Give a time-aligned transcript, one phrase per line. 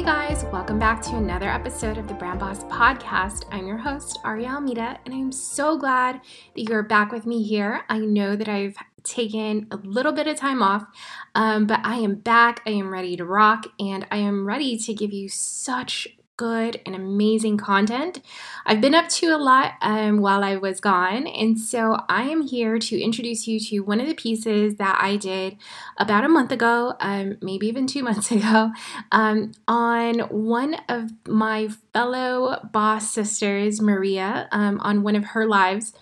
[0.00, 3.44] Hey guys, welcome back to another episode of the Brand Boss Podcast.
[3.52, 6.22] I'm your host, Aria Almeida, and I'm so glad
[6.54, 7.82] that you're back with me here.
[7.86, 10.86] I know that I've taken a little bit of time off,
[11.34, 12.62] um, but I am back.
[12.64, 16.08] I am ready to rock, and I am ready to give you such
[16.40, 18.22] good and amazing content.
[18.64, 22.40] I've been up to a lot um, while I was gone, and so I am
[22.40, 25.58] here to introduce you to one of the pieces that I did
[25.98, 28.70] about a month ago, um, maybe even two months ago,
[29.12, 35.92] um, on one of my fellow boss sisters, Maria, um, on one of her lives.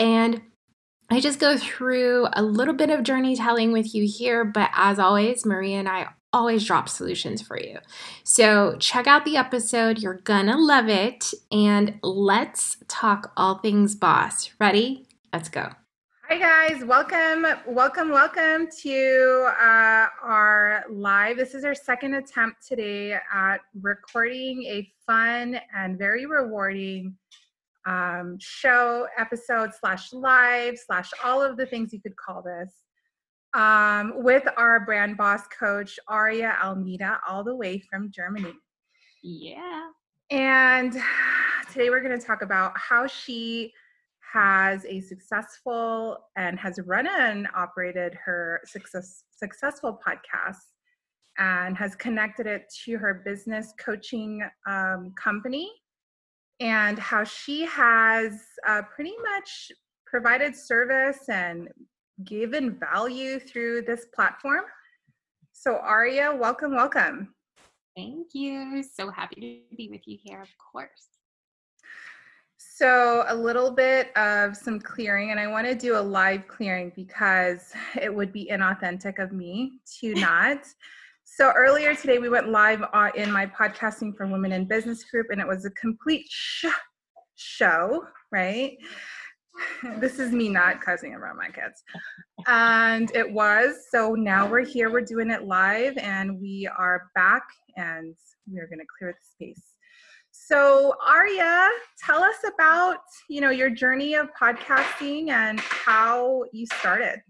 [0.00, 0.42] And
[1.08, 4.98] I just go through a little bit of journey telling with you here, but as
[4.98, 7.78] always, Maria and I always drop solutions for you.
[8.24, 10.00] So check out the episode.
[10.00, 11.32] You're gonna love it.
[11.52, 14.50] And let's talk all things boss.
[14.58, 15.06] Ready?
[15.32, 15.70] Let's go.
[16.28, 16.84] Hi, guys.
[16.84, 21.36] Welcome, welcome, welcome to uh, our live.
[21.36, 27.14] This is our second attempt today at recording a fun and very rewarding
[27.86, 32.83] um, show, episode, slash live, slash all of the things you could call this
[33.54, 38.52] um, with our brand boss coach, Aria Almeida, all the way from Germany.
[39.22, 39.88] Yeah.
[40.30, 40.92] And
[41.72, 43.72] today we're going to talk about how she
[44.32, 50.58] has a successful and has run and operated her success, successful podcast
[51.38, 55.70] and has connected it to her business coaching um, company
[56.60, 59.70] and how she has uh, pretty much
[60.06, 61.68] provided service and
[62.22, 64.62] given value through this platform.
[65.52, 67.34] So, Aria, welcome, welcome.
[67.96, 68.82] Thank you.
[68.82, 71.08] So happy to be with you here, of course.
[72.56, 76.92] So, a little bit of some clearing, and I want to do a live clearing
[76.96, 80.66] because it would be inauthentic of me to not.
[81.24, 82.82] so, earlier today, we went live
[83.14, 86.66] in my Podcasting for Women in Business group, and it was a complete sh-
[87.36, 88.76] show, right?
[89.98, 91.82] this is me not cussing around my kids.
[92.46, 93.86] And it was.
[93.90, 97.44] So now we're here, we're doing it live, and we are back
[97.76, 98.14] and
[98.46, 99.62] we're going to clear the space.
[100.30, 101.68] So, Aria,
[102.04, 102.98] tell us about,
[103.28, 107.22] you know, your journey of podcasting and how you started.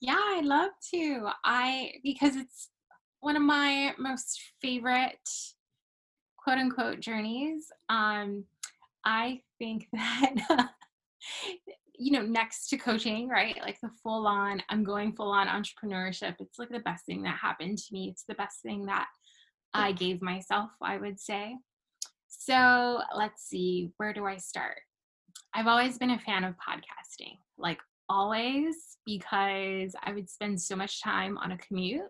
[0.00, 1.28] Yeah, I'd love to.
[1.44, 2.70] I because it's
[3.20, 5.18] one of my most favorite
[6.42, 7.66] quote unquote journeys.
[7.88, 8.44] Um
[9.04, 10.70] I think that
[11.98, 13.58] you know, next to coaching, right?
[13.60, 16.36] Like the full on, I'm going full on entrepreneurship.
[16.38, 18.08] It's like the best thing that happened to me.
[18.08, 19.06] It's the best thing that
[19.74, 21.56] I gave myself, I would say.
[22.28, 23.18] So mm-hmm.
[23.18, 24.78] let's see, where do I start?
[25.54, 31.02] I've always been a fan of podcasting, like always, because I would spend so much
[31.02, 32.02] time on a commute.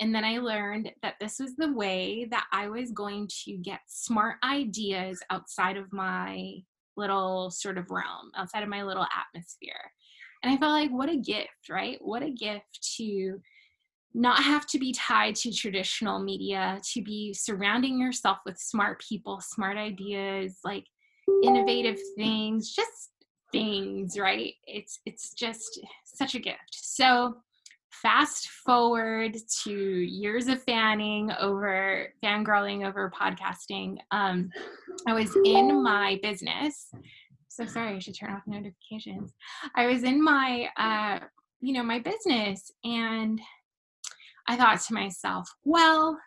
[0.00, 3.80] And then I learned that this was the way that I was going to get
[3.86, 6.62] smart ideas outside of my
[6.96, 9.92] little sort of realm, outside of my little atmosphere.
[10.42, 11.98] And I felt like, what a gift, right?
[12.00, 13.40] What a gift to
[14.14, 19.40] not have to be tied to traditional media, to be surrounding yourself with smart people,
[19.40, 20.84] smart ideas, like
[21.44, 23.10] innovative things, just
[23.52, 24.54] things, right?
[24.66, 26.58] It's it's just such a gift.
[26.72, 27.36] So
[28.02, 34.50] fast forward to years of fanning over fangirling over podcasting um,
[35.06, 36.90] i was in my business.
[37.48, 39.32] So sorry i should turn off notifications.
[39.74, 41.20] I was in my uh,
[41.60, 43.40] you know my business and
[44.48, 46.18] i thought to myself well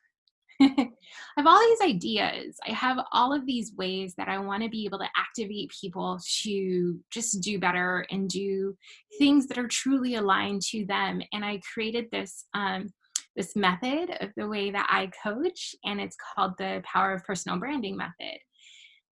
[1.35, 2.57] I have all these ideas.
[2.67, 6.19] I have all of these ways that I want to be able to activate people
[6.43, 8.75] to just do better and do
[9.17, 11.21] things that are truly aligned to them.
[11.31, 12.93] And I created this um,
[13.35, 17.59] this method of the way that I coach, and it's called the Power of Personal
[17.59, 18.37] Branding Method.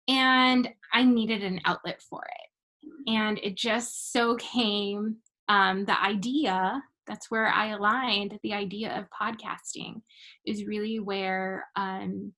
[0.08, 3.12] And I needed an outlet for it.
[3.12, 5.18] and it just so came
[5.50, 10.02] um, the idea that's where I aligned the idea of podcasting
[10.46, 12.34] is really where um,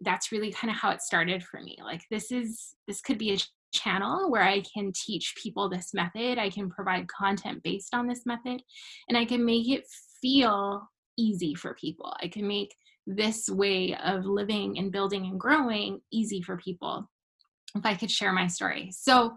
[0.00, 1.76] that's really kind of how it started for me.
[1.82, 3.38] Like this is this could be a
[3.72, 6.38] channel where I can teach people this method.
[6.38, 8.62] I can provide content based on this method,
[9.08, 9.84] and I can make it
[10.20, 10.88] feel
[11.18, 12.14] easy for people.
[12.22, 12.74] I can make
[13.06, 17.10] this way of living and building and growing easy for people
[17.74, 18.90] if I could share my story.
[18.92, 19.36] So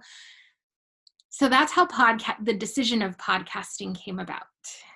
[1.36, 4.44] so that's how podcast the decision of podcasting came about.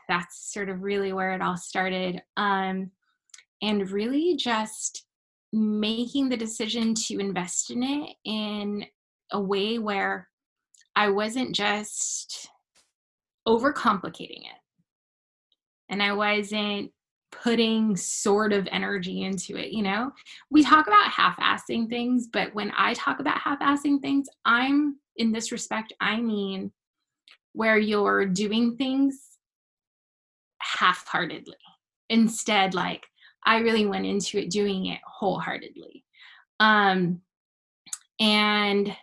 [0.08, 2.22] That's sort of really where it all started.
[2.38, 2.92] Um
[3.62, 5.06] and really just
[5.52, 8.86] making the decision to invest in it in
[9.34, 10.30] a way where
[10.96, 12.48] I wasn't just
[13.46, 14.62] overcomplicating it.
[15.90, 16.90] And I wasn't
[17.34, 20.14] putting sort of energy into it, you know?
[20.50, 24.96] We talk about half assing things, but when I talk about half assing things, I'm
[25.20, 26.72] in this respect, I mean
[27.54, 29.20] where you're doing things
[30.60, 31.56] half heartedly.
[32.10, 33.06] Instead, like,
[33.46, 36.04] I really went into it doing it wholeheartedly.
[36.60, 37.22] Um,
[38.20, 38.96] and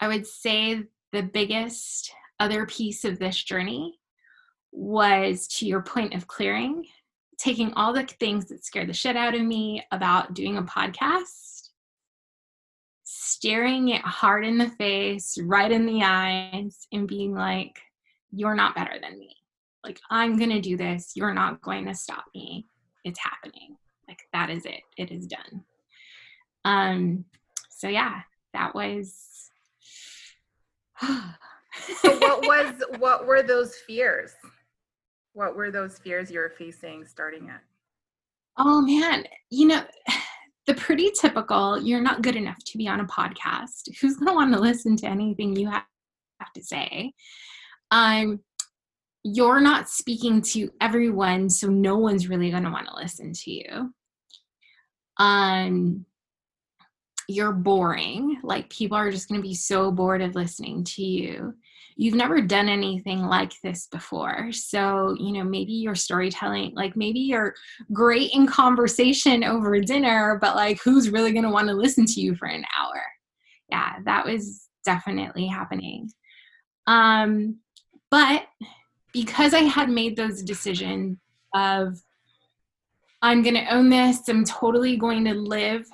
[0.00, 0.82] I would say
[1.12, 3.98] the biggest other piece of this journey
[4.72, 6.84] was to your point of clearing,
[7.38, 11.53] taking all the things that scared the shit out of me about doing a podcast,
[13.24, 17.80] staring it hard in the face, right in the eyes, and being like,
[18.32, 19.36] You're not better than me.
[19.82, 21.12] Like, I'm going to do this.
[21.14, 22.66] You're not going to stop me.
[23.04, 23.76] It's happening.
[24.08, 24.82] Like that is it.
[24.96, 25.64] It is done.
[26.64, 27.24] Um
[27.70, 28.20] so yeah
[28.54, 29.50] that was
[31.00, 34.32] so what was what were those fears?
[35.32, 37.60] What were those fears you were facing starting it
[38.56, 39.24] oh man.
[39.50, 39.82] You know
[40.66, 43.88] the pretty typical you're not good enough to be on a podcast.
[44.00, 45.84] Who's going to want to listen to anything you have,
[46.54, 47.12] to say?
[47.90, 48.40] Um
[49.26, 53.50] you're not speaking to everyone so no one's really going to want to listen to
[53.50, 53.94] you.
[55.18, 56.04] Um
[57.28, 58.38] you're boring.
[58.42, 61.54] Like people are just going to be so bored of listening to you
[61.96, 64.50] you've never done anything like this before.
[64.52, 67.54] So you know maybe your storytelling like maybe you're
[67.92, 72.20] great in conversation over dinner but like who's really going to want to listen to
[72.20, 73.02] you for an hour?
[73.70, 76.10] Yeah that was definitely happening.
[76.86, 77.58] Um
[78.10, 78.46] but
[79.12, 81.18] because I had made those decisions
[81.54, 81.98] of
[83.22, 85.86] I'm going to own this, I'm totally going to live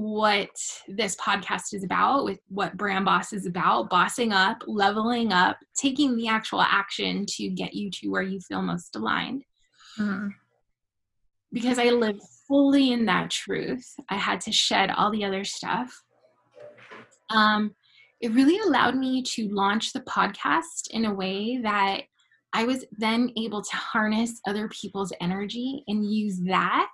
[0.00, 0.48] what
[0.88, 6.16] this podcast is about, with what Brand Boss is about, bossing up, leveling up, taking
[6.16, 9.44] the actual action to get you to where you feel most aligned.
[9.98, 10.28] Mm-hmm.
[11.52, 12.18] Because I live
[12.48, 15.92] fully in that truth, I had to shed all the other stuff.
[17.28, 17.74] Um,
[18.22, 22.04] it really allowed me to launch the podcast in a way that
[22.54, 26.88] I was then able to harness other people's energy and use that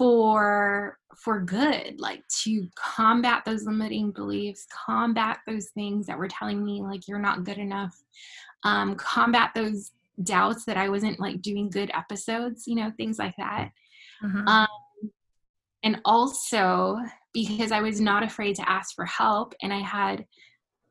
[0.00, 6.64] for for good like to combat those limiting beliefs combat those things that were telling
[6.64, 7.94] me like you're not good enough
[8.64, 9.90] um, combat those
[10.22, 13.72] doubts that i wasn't like doing good episodes you know things like that
[14.24, 14.48] mm-hmm.
[14.48, 14.66] um,
[15.82, 16.96] and also
[17.34, 20.24] because i was not afraid to ask for help and i had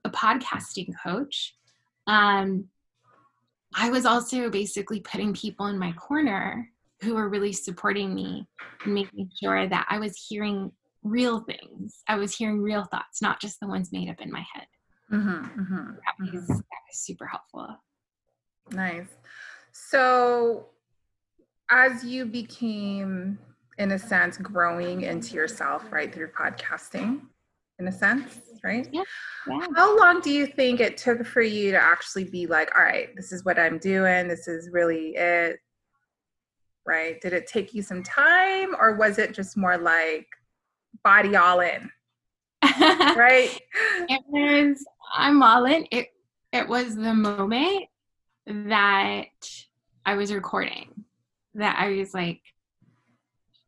[0.05, 1.55] a podcasting coach
[2.05, 2.65] um,
[3.75, 8.47] I was also basically putting people in my corner who were really supporting me
[8.83, 10.71] and making sure that I was hearing
[11.03, 12.03] real things.
[12.07, 14.67] I was hearing real thoughts, not just the ones made up in my head.
[15.11, 16.53] Mm-hmm, mm-hmm, that, was, mm-hmm.
[16.53, 17.77] that was super helpful.
[18.71, 19.07] Nice.
[19.71, 20.67] So,
[21.71, 23.39] as you became,
[23.77, 27.21] in a sense, growing into yourself, right, through podcasting,
[27.79, 28.87] in a sense, right?
[28.91, 29.03] Yeah.
[29.47, 29.67] yeah.
[29.75, 33.15] How long do you think it took for you to actually be like, all right,
[33.15, 35.59] this is what I'm doing, this is really it?
[36.89, 37.21] Right?
[37.21, 40.27] Did it take you some time or was it just more like
[41.03, 41.91] body all in?
[42.63, 43.55] right?
[44.09, 44.83] It was
[45.15, 45.85] I'm all in.
[45.91, 46.07] It
[46.51, 47.85] it was the moment
[48.47, 49.25] that
[50.03, 51.05] I was recording
[51.53, 52.41] that I was like,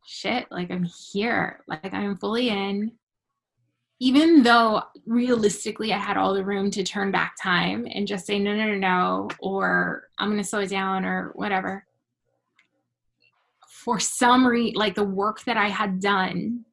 [0.04, 1.60] shit, like I'm here.
[1.68, 2.92] Like I'm fully in
[4.02, 8.40] even though realistically I had all the room to turn back time and just say,
[8.40, 11.86] no, no, no, no, or I'm going to slow it down or whatever,
[13.84, 16.66] for some reason, like the work that I had done,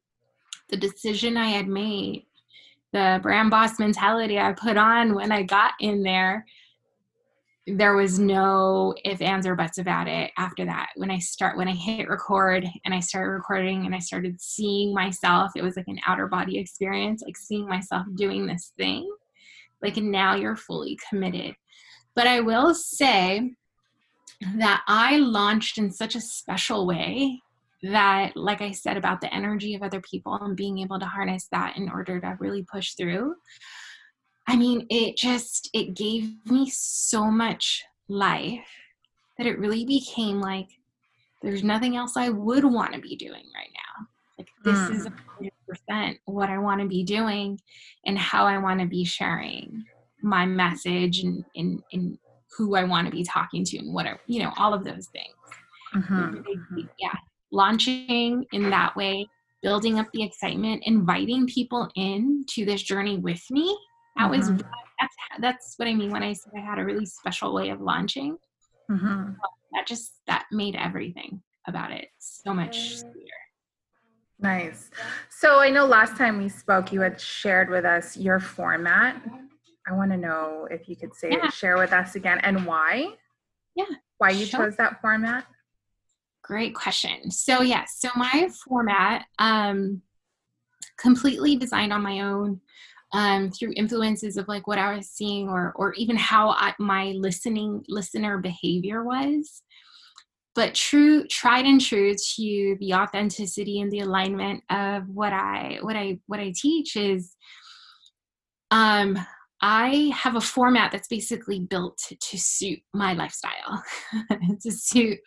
[0.69, 2.27] the decision I had made,
[2.93, 6.45] the brand boss mentality I put on when I got in there,
[7.67, 11.69] there was no if ands or buts about it after that when i start when
[11.69, 15.87] i hit record and i started recording and i started seeing myself it was like
[15.87, 19.07] an outer body experience like seeing myself doing this thing
[19.83, 21.55] like now you're fully committed.
[22.15, 23.53] But I will say
[24.57, 27.43] that I launched in such a special way
[27.83, 31.49] that, like I said about the energy of other people and being able to harness
[31.53, 33.35] that in order to really push through.
[34.47, 38.67] I mean, it just it gave me so much life
[39.37, 40.69] that it really became like
[41.43, 44.07] there's nothing else I would want to be doing right now.
[44.39, 44.95] Like this mm.
[44.95, 45.09] is
[45.91, 47.61] 100% what I want to be doing
[48.07, 49.85] and how I want to be sharing
[50.23, 52.19] my message and in in
[52.57, 55.07] who I want to be talking to and what are, you know, all of those
[55.07, 55.35] things.
[55.95, 56.81] Mm-hmm.
[56.99, 57.15] Yeah,
[57.51, 59.27] launching in that way,
[59.63, 63.77] building up the excitement, inviting people in to this journey with me.
[64.17, 64.53] That mm-hmm.
[64.53, 64.63] was
[65.01, 67.81] that's that's what I mean when I said I had a really special way of
[67.81, 68.37] launching.
[68.91, 69.33] Mm-hmm.
[69.73, 73.39] That just that made everything about it so much sweeter.
[74.41, 74.91] Nice.
[75.31, 79.21] So I know last time we spoke, you had shared with us your format.
[79.89, 81.51] I want to know if you could say yeah.
[81.51, 83.15] share with us again and why.
[83.75, 83.87] Yeah.
[84.19, 84.67] Why you sure.
[84.67, 85.47] chose that format?
[86.43, 87.31] Great question.
[87.31, 90.03] So yes, yeah, so my format um
[90.99, 92.61] completely designed on my own
[93.13, 97.13] um, through influences of like what I was seeing or or even how I, my
[97.17, 99.63] listening listener behavior was.
[100.55, 105.97] But true, tried and true to the authenticity and the alignment of what I what
[105.97, 107.35] I what I teach is
[108.71, 109.19] um
[109.61, 113.83] I have a format that's basically built to suit my lifestyle,
[114.61, 115.19] to suit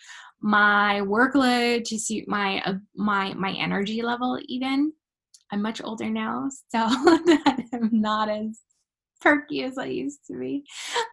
[0.41, 4.93] my workload, to suit my uh, my my energy level even.
[5.51, 6.79] I'm much older now, so
[7.73, 8.59] I'm not as
[9.19, 10.63] perky as I used to be.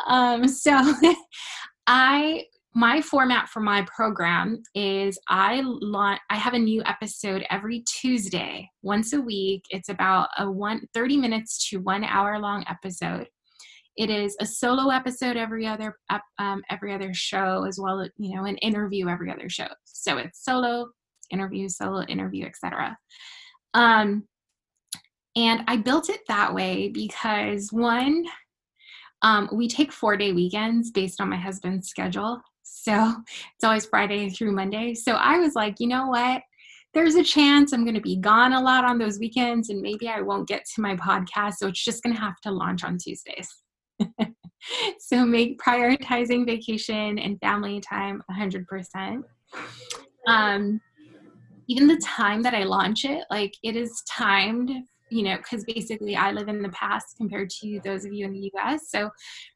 [0.07, 0.81] Um, so
[1.87, 2.45] I
[2.79, 8.71] my format for my program is I launch I have a new episode every Tuesday,
[8.83, 9.65] once a week.
[9.71, 13.27] It's about a one 30 minutes to 1 hour long episode.
[13.97, 15.99] It is a solo episode every other
[16.39, 19.67] um, every other show as well as you know an interview every other show.
[19.83, 20.87] So it's solo
[21.31, 22.97] interview, solo interview, etc.
[23.75, 24.29] Um,
[25.35, 28.25] and I built it that way because one,
[29.23, 32.41] um, we take four day weekends based on my husband's schedule.
[32.83, 33.15] So
[33.55, 34.95] it's always Friday through Monday.
[34.95, 36.43] So I was like, you know what?
[36.95, 40.09] There's a chance I'm going to be gone a lot on those weekends and maybe
[40.09, 41.55] I won't get to my podcast.
[41.55, 43.53] So it's just going to have to launch on Tuesdays.
[44.99, 49.23] so make prioritizing vacation and family time 100%.
[50.27, 50.81] Um,
[51.69, 54.71] even the time that I launch it, like it is timed
[55.11, 58.33] you know because basically i live in the past compared to those of you in
[58.35, 59.09] the us so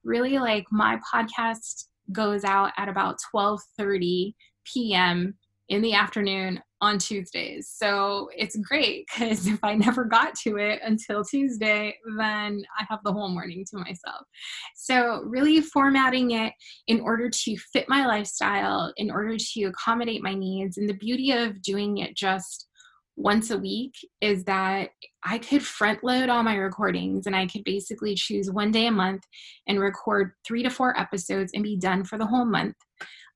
[0.02, 5.34] really like my podcast goes out at about 12:30 p.m.
[5.68, 7.70] in the afternoon on Tuesdays.
[7.72, 12.98] So it's great because if I never got to it until Tuesday, then I have
[13.04, 14.26] the whole morning to myself.
[14.74, 16.52] So, really formatting it
[16.88, 20.76] in order to fit my lifestyle, in order to accommodate my needs.
[20.76, 22.66] And the beauty of doing it just
[23.16, 24.90] once a week is that
[25.24, 28.90] I could front load all my recordings and I could basically choose one day a
[28.90, 29.22] month
[29.66, 32.76] and record three to four episodes and be done for the whole month.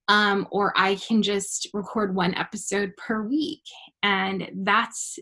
[0.09, 3.63] Um, or I can just record one episode per week.
[4.03, 5.19] And that's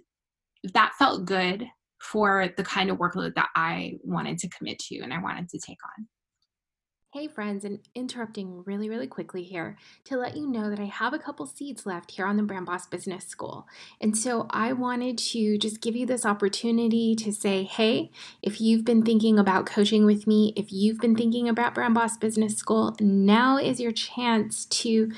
[0.72, 1.66] that felt good
[2.00, 5.58] for the kind of workload that I wanted to commit to and I wanted to
[5.58, 6.06] take on.
[7.14, 11.14] Hey friends, and interrupting really, really quickly here to let you know that I have
[11.14, 13.68] a couple seats left here on the Brand Boss Business School.
[14.00, 18.10] And so I wanted to just give you this opportunity to say, hey,
[18.42, 22.16] if you've been thinking about coaching with me, if you've been thinking about Brand Boss
[22.16, 25.12] Business School, now is your chance to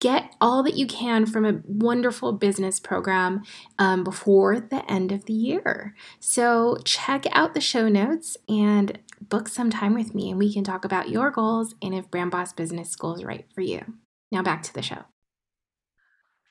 [0.00, 3.42] get all that you can from a wonderful business program
[3.78, 5.94] um, before the end of the year.
[6.18, 8.98] So, check out the show notes and
[9.28, 12.30] book some time with me, and we can talk about your goals and if Brand
[12.30, 13.82] Boss Business School is right for you.
[14.30, 15.04] Now, back to the show.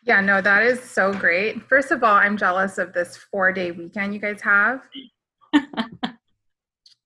[0.04, 1.62] Yeah, no, that is so great.
[1.64, 4.82] First of all, I'm jealous of this four day weekend you guys have.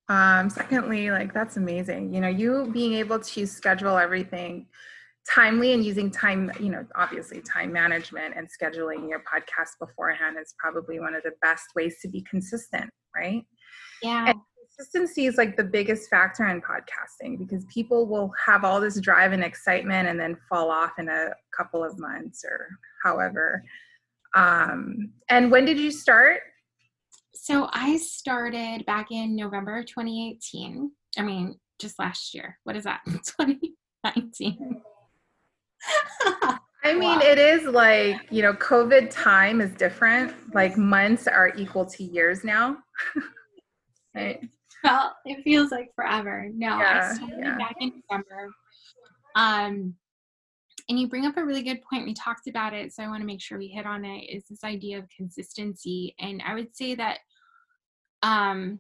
[0.09, 2.13] um, secondly, like that's amazing.
[2.13, 4.67] You know, you being able to schedule everything
[5.29, 10.53] timely and using time, you know, obviously time management and scheduling your podcast beforehand is
[10.57, 13.43] probably one of the best ways to be consistent, right?
[14.01, 14.29] Yeah.
[14.29, 14.39] And
[14.75, 19.31] consistency is like the biggest factor in podcasting because people will have all this drive
[19.31, 22.67] and excitement and then fall off in a couple of months or
[23.03, 23.63] however.
[24.35, 26.41] Um, and when did you start?
[27.33, 30.91] So I started back in November 2018.
[31.17, 32.57] I mean, just last year.
[32.63, 33.01] What is that?
[33.05, 34.81] 2019.
[36.83, 37.21] I mean, wow.
[37.23, 40.33] it is like, you know, COVID time is different.
[40.53, 42.77] Like months are equal to years now.
[44.15, 44.39] Right.
[44.85, 46.49] Well, it feels like forever.
[46.53, 47.57] No, Yeah, I started yeah.
[47.57, 48.53] back in December.
[49.35, 49.95] Um,
[50.87, 52.05] and you bring up a really good point.
[52.05, 54.25] We talked about it, so I want to make sure we hit on it.
[54.29, 56.15] Is this idea of consistency?
[56.19, 57.19] And I would say that
[58.21, 58.79] um,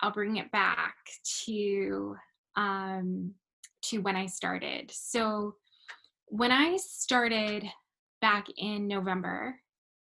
[0.00, 0.96] I'll bring it back
[1.44, 2.16] to
[2.56, 3.34] um,
[3.82, 4.90] to when I started.
[4.92, 5.54] So
[6.26, 7.64] when I started
[8.20, 9.54] back in November,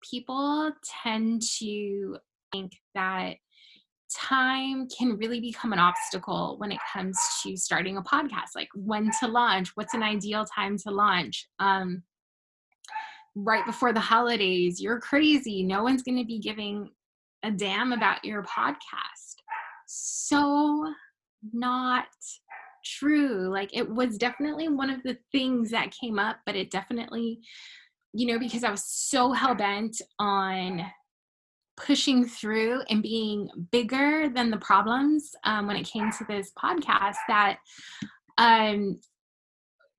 [0.09, 2.19] people tend to
[2.53, 3.37] think that
[4.15, 9.11] time can really become an obstacle when it comes to starting a podcast like when
[9.21, 12.03] to launch what's an ideal time to launch um,
[13.35, 16.91] right before the holidays you're crazy no one's going to be giving
[17.43, 19.37] a damn about your podcast.
[19.87, 20.93] So
[21.53, 22.07] not
[22.85, 27.41] true like it was definitely one of the things that came up but it definitely
[28.15, 30.83] you know because i was so hell-bent on
[31.85, 37.17] pushing through and being bigger than the problems um, when it came to this podcast
[37.29, 37.59] that
[38.39, 38.99] um,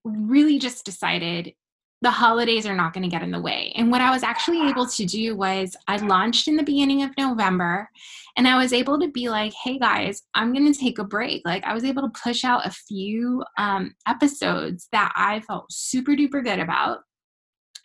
[0.03, 1.53] really just decided
[2.01, 3.71] the holidays are not going to get in the way.
[3.75, 7.11] And what I was actually able to do was I launched in the beginning of
[7.15, 7.87] November
[8.35, 11.43] and I was able to be like, hey guys, I'm going to take a break.
[11.45, 16.13] Like I was able to push out a few um, episodes that I felt super
[16.13, 17.01] duper good about.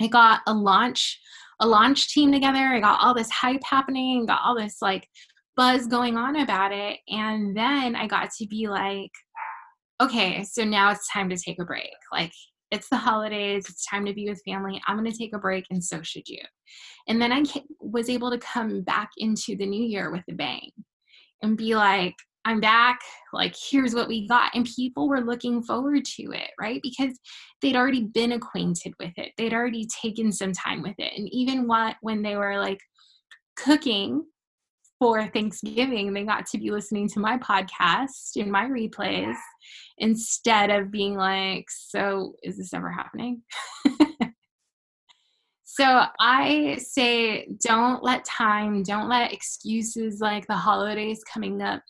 [0.00, 1.20] I got a launch
[1.60, 2.58] a launch team together.
[2.58, 5.08] I got all this hype happening, got all this like
[5.56, 6.98] buzz going on about it.
[7.08, 9.10] And then I got to be like,
[10.00, 11.90] okay, so now it's time to take a break.
[12.12, 12.32] Like,
[12.70, 14.82] it's the holidays, it's time to be with family.
[14.86, 16.42] I'm going to take a break, and so should you.
[17.08, 17.44] And then I
[17.80, 20.70] was able to come back into the new year with a bang
[21.42, 22.14] and be like,
[22.46, 23.00] I'm back.
[23.32, 24.54] Like, here's what we got.
[24.54, 26.78] And people were looking forward to it, right?
[26.80, 27.18] Because
[27.60, 29.32] they'd already been acquainted with it.
[29.36, 31.12] They'd already taken some time with it.
[31.18, 32.78] And even what when they were like
[33.56, 34.24] cooking
[35.00, 39.34] for Thanksgiving, they got to be listening to my podcast and my replays
[39.98, 43.42] instead of being like, So, is this ever happening?
[45.64, 51.82] so, I say, don't let time, don't let excuses like the holidays coming up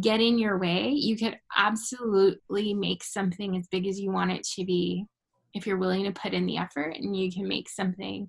[0.00, 4.46] get in your way, you could absolutely make something as big as you want it
[4.56, 5.06] to be
[5.54, 8.28] if you're willing to put in the effort, and you can make something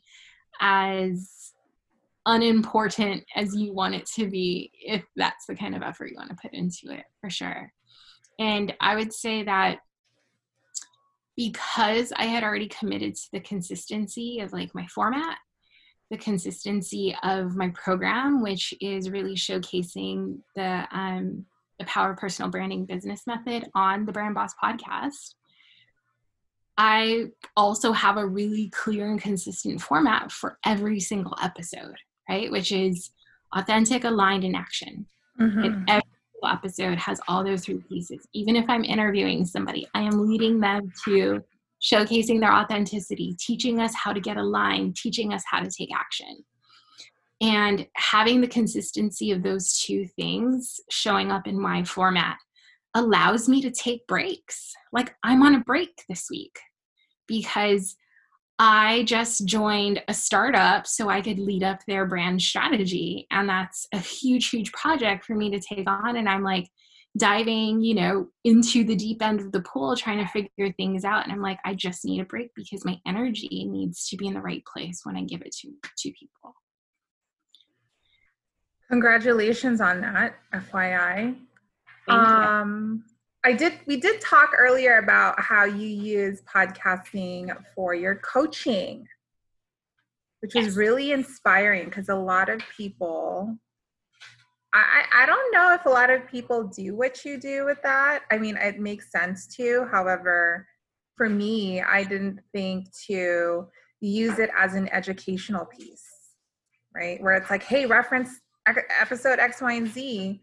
[0.61, 1.53] as
[2.27, 6.29] unimportant as you want it to be if that's the kind of effort you want
[6.29, 7.71] to put into it for sure.
[8.39, 9.79] And I would say that
[11.35, 15.37] because I had already committed to the consistency of like my format,
[16.09, 21.45] the consistency of my program, which is really showcasing the um,
[21.79, 25.35] the Power of Personal Branding Business Method on the Brand Boss podcast.
[26.77, 31.95] I also have a really clear and consistent format for every single episode,
[32.29, 32.51] right?
[32.51, 33.11] Which is
[33.55, 35.05] authentic, aligned, and action.
[35.39, 35.59] Mm-hmm.
[35.59, 38.27] And every single episode has all those three pieces.
[38.33, 41.41] Even if I'm interviewing somebody, I am leading them to
[41.81, 46.43] showcasing their authenticity, teaching us how to get aligned, teaching us how to take action.
[47.41, 52.37] And having the consistency of those two things showing up in my format
[52.93, 54.73] allows me to take breaks.
[54.93, 56.57] Like I'm on a break this week
[57.27, 57.97] because
[58.57, 63.27] I just joined a startup so I could lead up their brand strategy.
[63.31, 66.15] And that's a huge, huge project for me to take on.
[66.15, 66.69] And I'm like
[67.17, 71.23] diving, you know, into the deep end of the pool trying to figure things out.
[71.23, 74.33] And I'm like, I just need a break because my energy needs to be in
[74.33, 76.55] the right place when I give it to, to people.
[78.89, 81.35] Congratulations on that, FYI.
[82.07, 82.15] Thank you.
[82.15, 83.03] um,
[83.43, 83.73] I did.
[83.85, 89.07] We did talk earlier about how you use podcasting for your coaching,
[90.41, 90.65] which Yes.
[90.65, 93.57] was really inspiring because a lot of people.
[94.73, 98.23] I, I don't know if a lot of people do what you do with that.
[98.29, 99.87] I mean, it makes sense to.
[99.89, 100.67] However,
[101.15, 103.67] for me, I didn't think to
[104.01, 106.05] use it as an educational piece,
[106.93, 107.21] right?
[107.23, 110.41] Where it's like, hey, reference episode X, Y, and Z.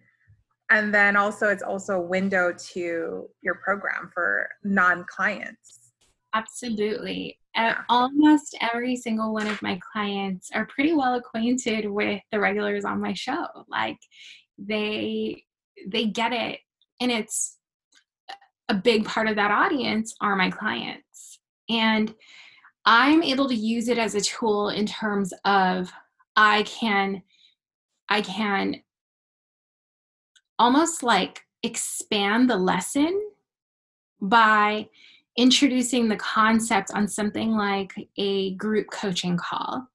[0.71, 5.93] And then also, it's also a window to your program for non clients.
[6.35, 7.39] Absolutely.
[7.57, 7.83] Uh, Yeah.
[7.91, 13.01] Almost every single one of my clients are pretty well acquainted with the regulars on
[13.01, 13.47] my show.
[13.69, 13.99] Like
[14.57, 15.45] they
[15.89, 16.61] they get it
[17.01, 17.59] and it's
[18.69, 21.39] a big part of that audience are my clients.
[21.69, 22.15] And
[22.87, 25.93] I'm able to use it as a tool in terms of
[26.37, 27.23] I can
[28.13, 28.83] I can
[30.59, 33.19] almost like expand the lesson
[34.21, 34.89] by
[35.39, 39.89] introducing the concept on something like a group coaching call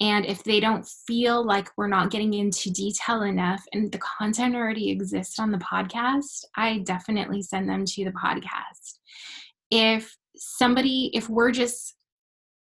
[0.00, 4.54] And if they don't feel like we're not getting into detail enough and the content
[4.54, 8.98] already exists on the podcast, I definitely send them to the podcast.
[9.70, 11.95] If somebody, if we're just,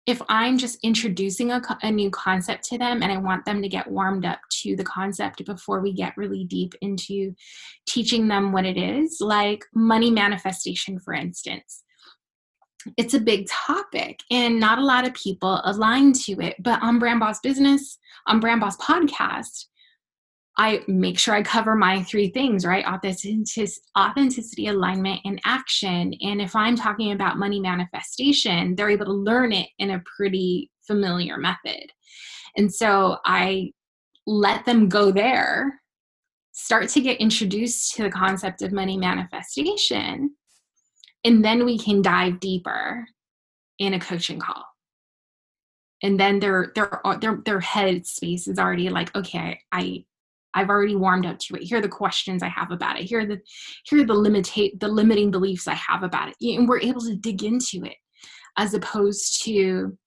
[0.06, 3.68] if I'm just introducing a, a new concept to them and I want them to
[3.68, 7.34] get warmed up to the concept before we get really deep into
[7.88, 11.84] teaching them what it is, like money manifestation, for instance
[12.98, 16.56] it's a big topic and not a lot of people align to it.
[16.60, 19.66] But on Brand Boss Business, on Brand Boss Podcast,
[20.58, 22.86] I make sure I cover my three things, right?
[22.86, 26.14] Authenticity, alignment, and action.
[26.22, 30.72] And if I'm talking about money manifestation, they're able to learn it in a pretty
[30.88, 31.92] familiar method.
[32.56, 33.72] And so I
[34.26, 35.82] let them go there,
[36.54, 40.32] start to get introduced to the concept of money manifestation
[41.26, 43.06] and then we can dive deeper
[43.80, 44.64] in a coaching call
[46.02, 50.06] and then their their their their head space is already like okay i
[50.56, 51.64] i've already warmed up to it.
[51.64, 53.04] Here are the questions i have about it.
[53.04, 53.40] Here are the
[53.86, 56.36] here are the limitate the limiting beliefs i have about it.
[56.42, 57.98] And we're able to dig into it
[58.58, 59.98] as opposed to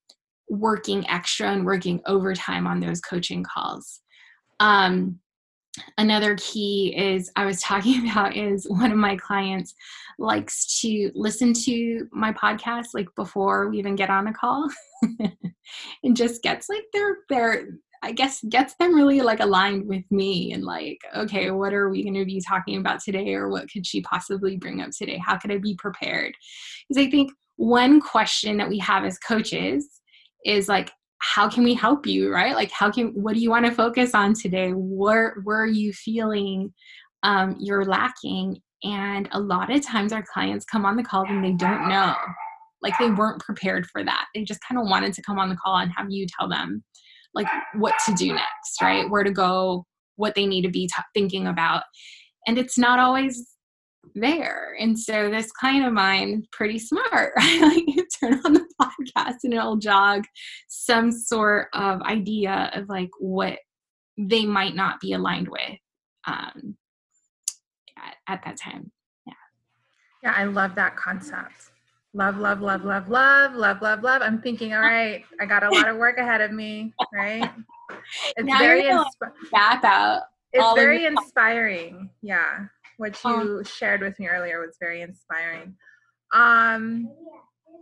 [0.48, 4.00] working extra and working overtime on those coaching calls.
[4.60, 5.20] Um
[5.96, 9.74] another key is i was talking about is one of my clients
[10.18, 14.68] likes to listen to my podcast like before we even get on a call
[16.02, 17.68] and just gets like their their
[18.02, 22.02] I guess gets them really like aligned with me and like, okay, what are we
[22.02, 25.18] going to be talking about today or what could she possibly bring up today?
[25.18, 26.34] How could I be prepared?
[26.88, 30.00] Because I think one question that we have as coaches
[30.44, 32.54] is like, how can we help you, right?
[32.54, 34.70] Like, how can, what do you want to focus on today?
[34.74, 36.72] Where, where are you feeling
[37.24, 38.60] um, you're lacking?
[38.84, 42.14] And a lot of times our clients come on the call and they don't know.
[42.80, 44.26] Like they weren't prepared for that.
[44.32, 46.84] They just kind of wanted to come on the call and have you tell them
[47.34, 49.08] like what to do next, right?
[49.08, 49.84] Where to go,
[50.16, 51.82] what they need to be t- thinking about.
[52.46, 53.46] And it's not always
[54.14, 54.74] there.
[54.80, 57.60] And so this client of mine, pretty smart, right?
[57.60, 60.24] like you turn on the podcast and it'll jog
[60.68, 63.58] some sort of idea of like what
[64.16, 65.78] they might not be aligned with.
[66.26, 66.76] Um,
[67.98, 68.90] at, at that time.
[69.26, 69.32] Yeah.
[70.22, 71.67] Yeah, I love that concept.
[72.18, 74.22] Love, love, love, love, love, love, love, love.
[74.22, 77.48] I'm thinking, all right, I got a lot of work ahead of me, right?
[78.36, 79.04] It's now very insp-
[79.52, 80.22] like out.
[80.52, 82.10] It's very inspiring.
[82.20, 82.66] Yeah.
[82.96, 85.76] What you um, shared with me earlier was very inspiring.
[86.34, 87.08] Um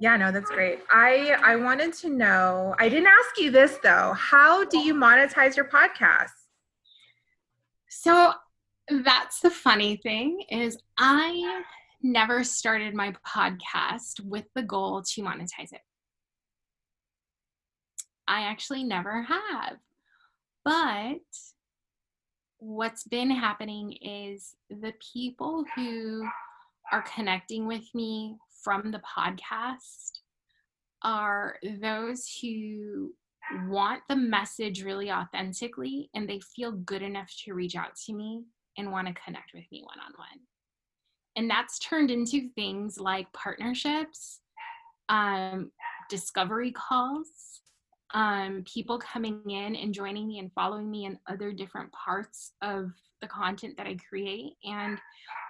[0.01, 0.81] yeah, no, that's great.
[0.90, 4.12] I I wanted to know, I didn't ask you this though.
[4.12, 6.37] How do you monetize your podcast?
[7.88, 8.35] So
[9.03, 11.62] that's the funny thing is I
[12.03, 15.81] never started my podcast with the goal to monetize it.
[18.29, 19.79] I actually never have.
[20.65, 21.21] But
[22.59, 26.27] what's been happening is the people who
[26.93, 30.13] are connecting with me from the podcast
[31.03, 33.13] are those who
[33.69, 38.43] want the message really authentically and they feel good enough to reach out to me
[38.77, 40.41] and want to connect with me one on one.
[41.37, 44.40] And that's turned into things like partnerships,
[45.09, 45.70] um,
[46.09, 47.29] discovery calls,
[48.14, 52.90] um, people coming in and joining me and following me in other different parts of
[53.20, 54.55] the content that I create.
[54.64, 54.99] And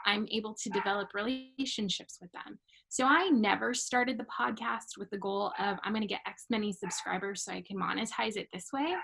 [0.06, 2.58] I'm able to develop relationships with them.
[2.88, 6.46] So I never started the podcast with the goal of I'm going to get X
[6.50, 8.94] many subscribers so I can monetize it this way.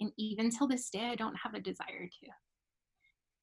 [0.00, 2.30] And even till this day, I don't have a desire to.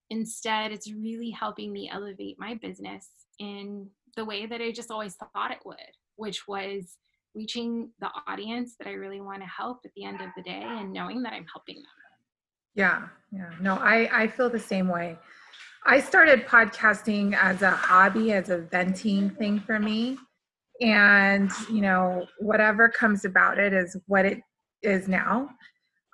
[0.10, 5.16] Instead, it's really helping me elevate my business in the way that I just always
[5.16, 5.78] thought it would,
[6.16, 6.98] which was
[7.36, 10.64] reaching the audience that I really want to help at the end of the day
[10.64, 11.86] and knowing that I'm helping them.
[12.74, 13.52] Yeah, yeah.
[13.60, 15.18] No, I, I feel the same way.
[15.86, 20.18] I started podcasting as a hobby, as a venting thing for me.
[20.82, 24.42] And, you know, whatever comes about it is what it
[24.84, 25.50] is now.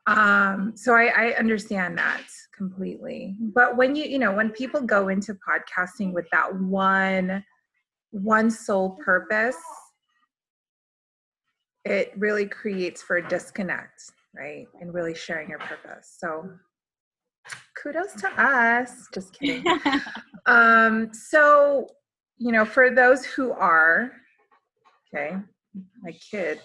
[0.06, 2.24] Um, so I, I understand that
[2.56, 3.36] completely.
[3.39, 7.44] But when you you know when people go into podcasting with that one
[8.12, 9.58] one sole purpose
[11.86, 16.16] it really creates for a disconnect right and really sharing your purpose.
[16.20, 16.50] So
[17.82, 19.08] kudos to us.
[19.13, 19.66] Just kidding.
[20.46, 21.88] Um so
[22.38, 24.12] you know for those who are
[25.16, 25.38] okay
[26.04, 26.60] my kid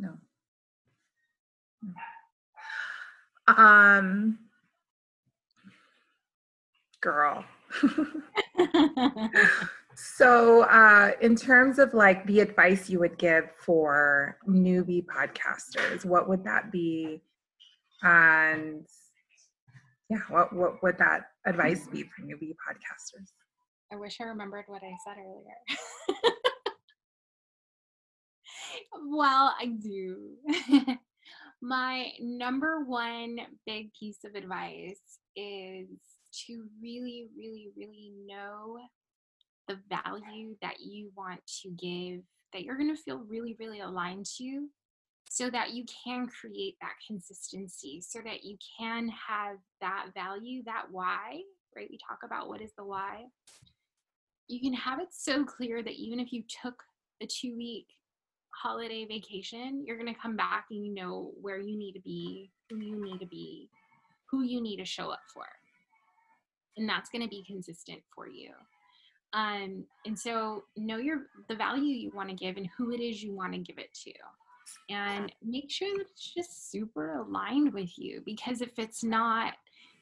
[0.00, 0.14] no
[3.48, 4.38] um,
[7.00, 7.44] girl.
[9.98, 16.28] So, uh, in terms of like the advice you would give for newbie podcasters, what
[16.28, 17.22] would that be?
[18.02, 18.86] And
[20.10, 23.30] yeah, what what would that advice be for newbie podcasters?
[23.90, 26.32] I wish I remembered what I said earlier.
[29.08, 30.34] well, I do.
[31.62, 35.00] My number one big piece of advice
[35.34, 35.88] is
[36.46, 38.78] to really, really, really know
[39.68, 44.26] the value that you want to give, that you're going to feel really, really aligned
[44.38, 44.68] to,
[45.28, 50.84] so that you can create that consistency, so that you can have that value, that
[50.90, 51.40] why,
[51.74, 51.88] right?
[51.90, 53.24] We talk about what is the why.
[54.46, 56.80] You can have it so clear that even if you took
[57.20, 57.86] a two week
[58.60, 62.50] holiday vacation, you're going to come back and you know where you need to be,
[62.70, 63.68] who you need to be,
[64.30, 65.44] who you need to show up for.
[66.76, 68.50] And that's going to be consistent for you.
[69.32, 73.22] Um, and so know your the value you want to give and who it is
[73.22, 74.12] you want to give it to.
[74.88, 79.54] And make sure that it's just super aligned with you because if it's not,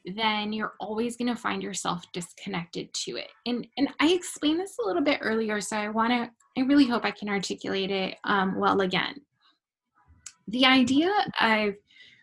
[0.04, 3.30] then you're always going to find yourself disconnected to it.
[3.46, 6.86] And and I explained this a little bit earlier, so I want to I really
[6.86, 9.16] hope I can articulate it um, well again.
[10.48, 11.74] The idea of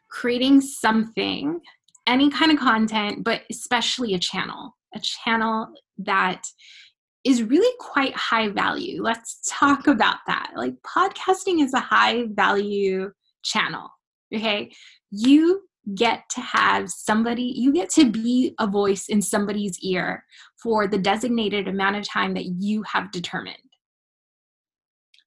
[0.10, 1.60] creating something,
[2.06, 5.68] any kind of content, but especially a channel, a channel
[6.00, 6.44] that
[7.24, 9.02] is really quite high value.
[9.02, 10.52] Let's talk about that.
[10.56, 13.12] Like podcasting is a high value
[13.44, 13.90] channel.
[14.34, 14.72] Okay.
[15.12, 15.64] You
[15.96, 20.24] get to have somebody, you get to be a voice in somebody's ear
[20.62, 23.58] for the designated amount of time that you have determined.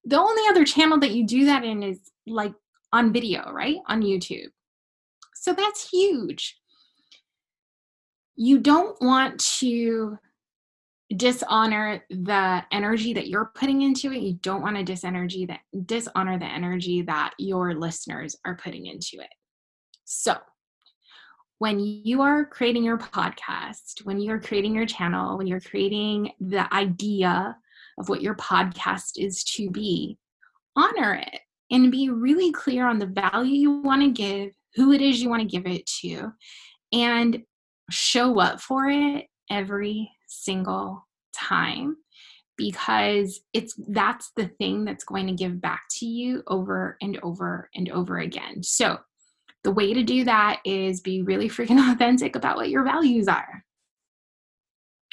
[0.05, 2.53] The only other channel that you do that in is like
[2.93, 3.79] on video, right?
[3.89, 4.49] On YouTube.
[5.35, 6.59] So that's huge.
[8.37, 10.19] You don't want to
[11.17, 14.23] dishonor the energy that you're putting into it.
[14.23, 19.21] You don't want to disenergy that dishonor the energy that your listeners are putting into
[19.21, 19.29] it.
[20.17, 20.37] So,
[21.59, 26.73] when you are creating your podcast, when you're creating your channel, when you're creating the
[26.73, 27.57] idea
[27.99, 30.17] of what your podcast is to be,
[30.77, 35.01] honor it and be really clear on the value you want to give, who it
[35.01, 36.33] is you want to give it to,
[36.93, 37.43] and
[37.91, 41.97] show up for it every single time
[42.57, 47.69] because it's that's the thing that's going to give back to you over and over
[47.75, 48.63] and over again.
[48.63, 48.99] So,
[49.65, 53.65] the way to do that is be really freaking authentic about what your values are.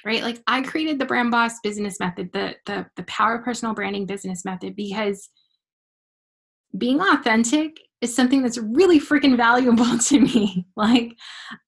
[0.06, 0.24] Right?
[0.24, 4.44] Like I created the brand boss business method, the the the power personal branding business
[4.44, 5.30] method because
[6.78, 10.66] being authentic is something that's really freaking valuable to me.
[10.76, 11.14] Like,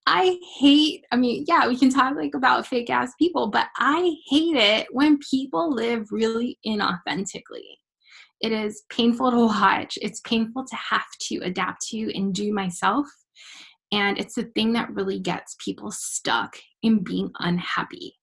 [0.07, 4.15] I hate, I mean, yeah, we can talk like about fake ass people, but I
[4.27, 7.77] hate it when people live really inauthentically.
[8.43, 9.97] It is painful to watch.
[10.01, 13.07] It's painful to have to adapt to and do myself.
[13.91, 18.15] And it's the thing that really gets people stuck in being unhappy.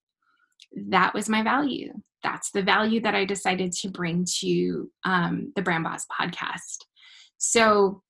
[0.89, 1.93] That was my value.
[2.23, 6.85] That's the value that I decided to bring to um, the Brand Boss podcast.
[7.39, 8.03] So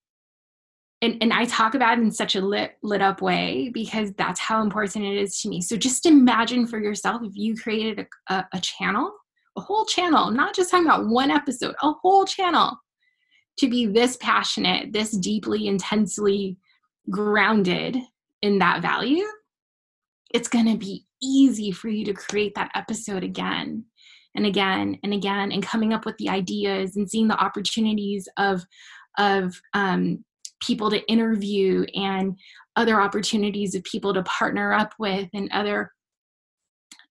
[1.02, 4.38] and, and I talk about it in such a lit, lit up way because that's
[4.38, 5.62] how important it is to me.
[5.62, 9.10] So just imagine for yourself if you created a, a, a channel,
[9.56, 12.78] a whole channel, not just talking about one episode, a whole channel
[13.58, 16.56] to be this passionate, this deeply, intensely
[17.10, 17.96] grounded
[18.42, 19.26] in that value,
[20.32, 23.84] it's going to be easy for you to create that episode again
[24.34, 28.64] and again and again and coming up with the ideas and seeing the opportunities of
[29.18, 30.24] of um,
[30.62, 32.38] people to interview and
[32.76, 35.92] other opportunities of people to partner up with and other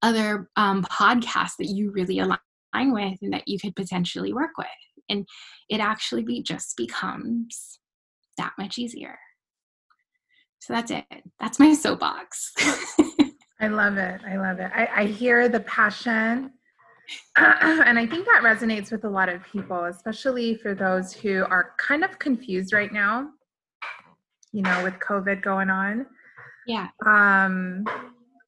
[0.01, 2.39] other um, podcasts that you really align
[2.73, 4.67] with and that you could potentially work with.
[5.09, 5.27] And
[5.69, 7.79] it actually be just becomes
[8.37, 9.17] that much easier.
[10.59, 11.05] So that's it.
[11.39, 12.53] That's my soapbox.
[13.61, 14.21] I love it.
[14.25, 14.71] I love it.
[14.73, 16.51] I, I hear the passion.
[17.37, 21.73] And I think that resonates with a lot of people, especially for those who are
[21.79, 23.29] kind of confused right now
[24.51, 26.05] you know, with COVID going on.
[26.67, 26.87] Yeah.
[27.05, 27.85] Um,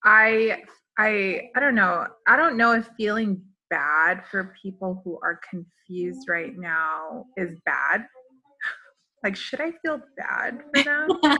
[0.04, 0.64] I,
[0.98, 2.06] I, I don't know.
[2.28, 8.06] I don't know if feeling bad for people who are confused right now is bad.
[9.24, 11.10] like, should I feel bad for them?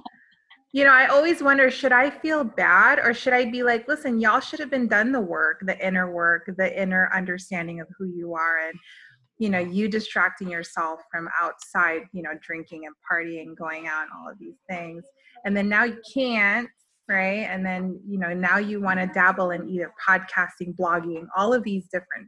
[0.74, 4.20] you know, I always wonder should I feel bad or should I be like, listen,
[4.20, 8.06] y'all should have been done the work, the inner work, the inner understanding of who
[8.08, 8.80] you are and
[9.42, 14.12] you know you distracting yourself from outside you know drinking and partying going out and
[14.16, 15.04] all of these things
[15.46, 16.70] and then now you can't
[17.12, 17.48] right?
[17.50, 21.64] And then, you know, now you want to dabble in either podcasting, blogging, all of
[21.64, 22.28] these different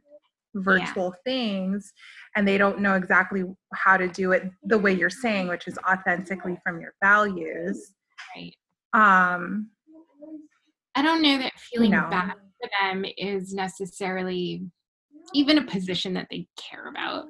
[0.54, 1.32] virtual yeah.
[1.32, 1.92] things
[2.36, 3.44] and they don't know exactly
[3.74, 7.92] how to do it the way you're saying which is authentically from your values.
[8.36, 8.54] Right.
[8.92, 9.70] Um
[10.94, 14.62] i don't know that feeling you know, bad for them is necessarily
[15.32, 17.24] even a position that they care about.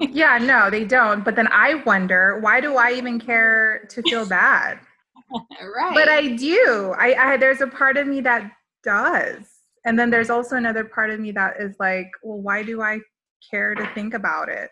[0.00, 1.24] Yeah no they don't.
[1.24, 4.80] But then i wonder why do i even care to feel bad
[5.76, 5.94] right.
[5.94, 6.94] But i do.
[6.98, 8.50] I, I there's a part of me that
[8.82, 9.44] does.
[9.84, 12.98] And then there's also another part of me that is like well why do i
[13.50, 14.70] care to think about it?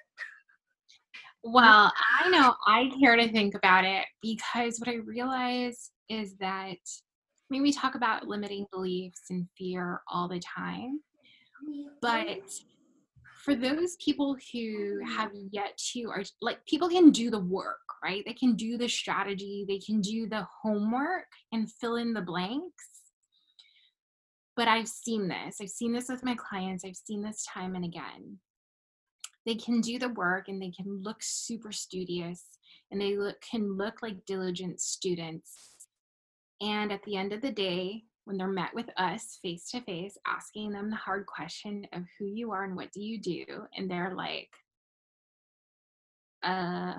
[1.42, 6.76] Well i know i care to think about it because what i realize is that
[7.50, 11.00] I mean, we talk about limiting beliefs and fear all the time
[11.66, 11.88] mm-hmm.
[12.02, 12.42] but
[13.48, 18.22] for those people who have yet to are like people can do the work right
[18.26, 22.98] they can do the strategy they can do the homework and fill in the blanks
[24.58, 25.58] but I've seen this.
[25.62, 26.84] I've seen this with my clients.
[26.84, 28.38] I've seen this time and again.
[29.46, 32.44] They can do the work and they can look super studious
[32.90, 35.76] and they look can look like diligent students.
[36.60, 40.18] And at the end of the day, when they're met with us face to face,
[40.26, 43.90] asking them the hard question of who you are and what do you do, and
[43.90, 44.50] they're like,
[46.42, 46.92] uh,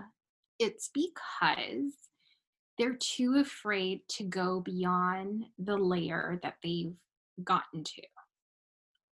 [0.58, 1.94] it's because
[2.80, 6.96] they're too afraid to go beyond the layer that they've
[7.44, 8.02] gotten to.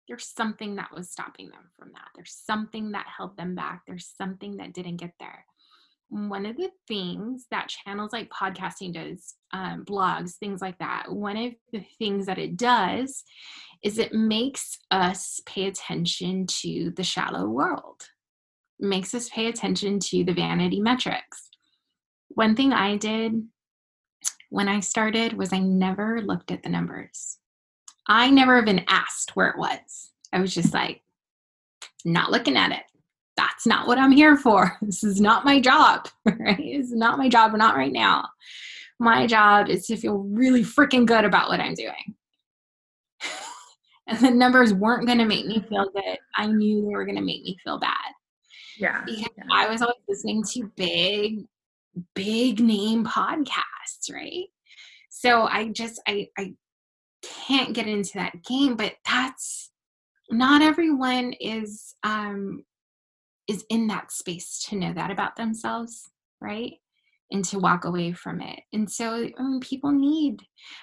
[0.09, 2.09] There's something that was stopping them from that.
[2.15, 3.83] There's something that held them back.
[3.87, 5.45] There's something that didn't get there.
[6.09, 11.37] One of the things that channels like podcasting does, um, blogs, things like that, one
[11.37, 13.25] of the things that it does
[13.83, 18.03] is it makes us pay attention to the shallow world,
[18.79, 21.51] makes us pay attention to the vanity metrics.
[22.29, 23.43] One thing I did
[24.51, 27.39] when I started was I never looked at the numbers.
[28.07, 30.13] I never even asked where it was.
[30.33, 31.03] I was just like,
[32.05, 32.83] not looking at it.
[33.37, 34.77] That's not what I'm here for.
[34.83, 36.59] This is not my job, right?
[36.59, 38.29] It's not my job, not right now.
[38.99, 42.15] My job is to feel really freaking good about what I'm doing.
[44.07, 46.19] and the numbers weren't going to make me feel good.
[46.35, 47.93] I knew they were going to make me feel bad.
[48.79, 49.03] Yeah.
[49.05, 49.45] Because yeah.
[49.53, 51.45] I was always listening to big,
[52.15, 54.47] big name podcasts, right?
[55.11, 56.55] So I just, I, I
[57.23, 59.71] can't get into that game but that's
[60.31, 62.63] not everyone is um
[63.49, 66.75] is in that space to know that about themselves right?
[67.33, 68.61] And to walk away from it.
[68.73, 70.43] And so I mean, people need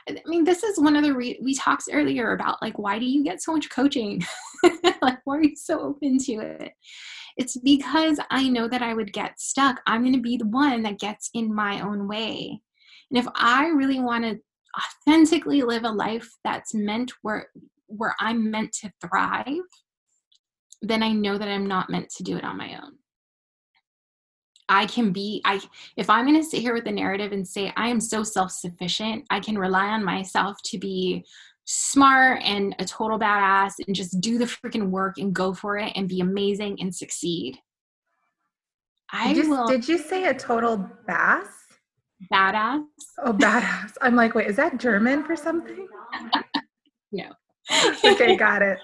[0.10, 3.06] i mean this is one of the re- we talked earlier about like why do
[3.06, 4.22] you get so much coaching?
[5.02, 6.72] Like why are you so open to it?
[7.38, 9.82] It's because i know that i would get stuck.
[9.88, 12.62] I'm going to be the one that gets in my own way.
[13.10, 14.40] And if i really want to
[14.82, 17.48] authentically live a life that's meant where
[17.88, 19.46] where I'm meant to thrive,
[20.84, 22.98] then I know that I'm not meant to do it on my own.
[24.70, 25.62] I can be I
[25.98, 29.26] if I'm going to sit here with the narrative and say I am so self-sufficient,
[29.30, 31.26] I can rely on myself to be
[31.66, 35.94] smart and a total badass and just do the freaking work and go for it
[35.96, 37.58] and be amazing and succeed.
[39.12, 41.48] I did you, will Did you say a total bass?
[42.32, 42.84] badass.
[43.24, 43.94] Oh, badass.
[44.02, 45.88] I'm like, wait, is that German for something?
[47.12, 47.26] no.
[48.06, 48.78] okay, got it.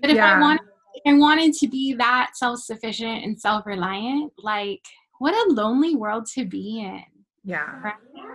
[0.00, 0.36] But if yeah.
[0.36, 0.62] I wanted,
[0.94, 4.84] if I wanted to be that self-sufficient and self-reliant, like
[5.18, 7.02] what a lonely world to be in.
[7.44, 7.80] Yeah.
[7.82, 7.94] Right?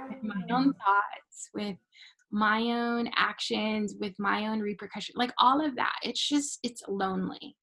[0.10, 1.78] With my own thoughts, with
[2.32, 5.96] my own actions, with my own repercussions, like all of that.
[6.04, 7.58] It's just, it's lonely.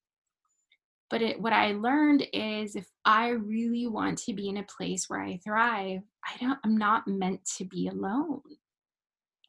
[1.09, 5.05] But it, what I learned is if I really want to be in a place
[5.07, 8.41] where I thrive, I don't, I'm not meant to be alone.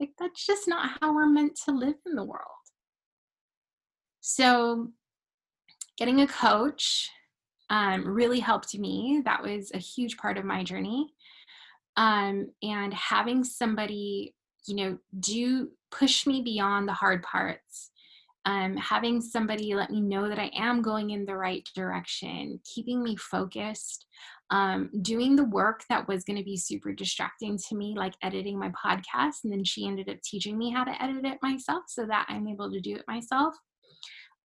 [0.00, 2.59] Like that's just not how we're meant to live in the world.
[4.20, 4.88] So,
[5.96, 7.10] getting a coach
[7.68, 9.22] um, really helped me.
[9.24, 11.12] That was a huge part of my journey.
[11.96, 14.34] Um, and having somebody,
[14.66, 17.90] you know, do push me beyond the hard parts
[18.46, 23.02] um, having somebody let me know that I am going in the right direction, keeping
[23.02, 24.06] me focused,
[24.50, 28.58] um, doing the work that was going to be super distracting to me, like editing
[28.58, 29.44] my podcast.
[29.44, 32.48] And then she ended up teaching me how to edit it myself so that I'm
[32.48, 33.54] able to do it myself,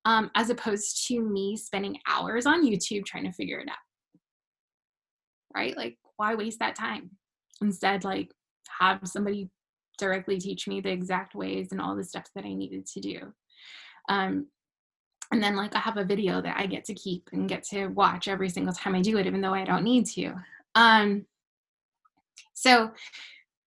[0.04, 3.76] um, as opposed to me spending hours on YouTube trying to figure it out.
[5.54, 5.76] Right?
[5.76, 7.10] Like, why waste that time?
[7.60, 8.30] Instead, like,
[8.80, 9.48] have somebody
[9.98, 13.32] directly teach me the exact ways and all the steps that I needed to do.
[14.08, 14.46] Um,
[15.32, 17.86] and then like I have a video that I get to keep and get to
[17.88, 20.34] watch every single time I do it, even though I don't need to.
[20.74, 21.26] Um,
[22.54, 22.90] so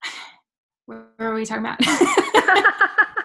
[0.86, 1.80] What are we talking about?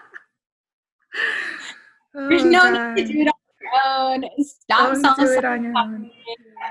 [2.15, 2.95] Oh, There's no God.
[2.95, 4.45] need to do it on your own.
[4.45, 6.11] Stop Don't do selling it on your own.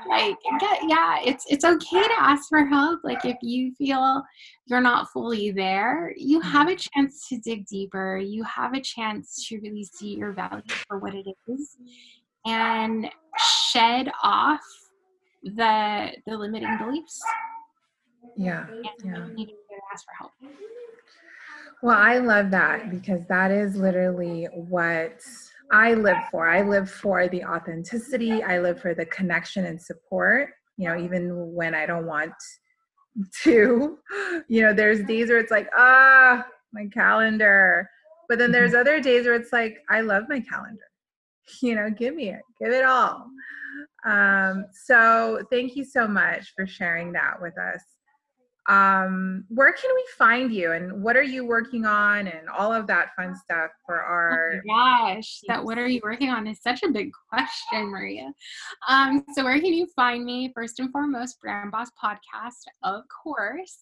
[0.08, 4.24] like get, yeah it's it's okay to ask for help like if you feel
[4.66, 6.50] you're not fully there you mm-hmm.
[6.50, 10.62] have a chance to dig deeper you have a chance to really see your value
[10.88, 11.78] for what it is
[12.46, 13.10] and
[13.70, 14.62] shed off
[15.44, 17.22] the the limiting beliefs
[18.36, 18.66] Yeah.
[18.70, 19.28] and Yeah.
[19.28, 19.54] you need to
[19.94, 20.32] ask for help
[21.84, 25.19] Well, I love that because that is literally what
[25.71, 26.47] I live for.
[26.47, 28.43] I live for the authenticity.
[28.43, 32.34] I live for the connection and support, you know, even when I don't want
[33.43, 33.97] to.
[34.47, 37.89] You know, there's days where it's like, ah, my calendar.
[38.29, 40.82] But then there's other days where it's like, I love my calendar.
[41.61, 43.25] You know, give me it, give it all.
[44.05, 47.82] Um, so thank you so much for sharing that with us
[48.72, 52.88] um where can we find you and what are you working on and all of
[52.88, 56.61] that fun stuff for our Oh my gosh, that what are you working on is
[56.61, 58.32] such a big question, Maria.
[58.88, 60.53] Um, so where can you find me?
[60.55, 63.78] First and foremost, Brand Boss Podcast, of course.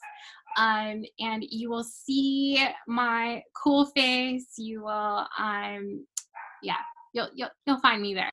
[0.58, 4.54] Um, and you will see my cool face.
[4.58, 6.04] You will, um,
[6.64, 6.78] yeah,
[7.14, 8.32] you'll you'll you'll find me there.